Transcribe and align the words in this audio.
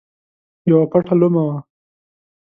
یوه 0.69 0.85
پټه 0.91 1.15
لومه 1.19 1.43
وه. 1.47 1.57